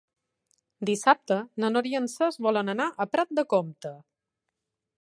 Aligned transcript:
Dissabte 0.89 1.35
na 1.63 1.69
Nora 1.75 1.91
i 1.91 1.99
en 1.99 2.09
Cesc 2.13 2.41
volen 2.47 2.73
anar 2.75 2.87
a 2.89 3.07
Prat 3.17 3.37
de 3.41 3.45
Comte. 3.53 3.93